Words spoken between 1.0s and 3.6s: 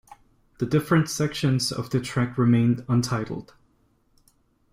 sections of the track remain untitled.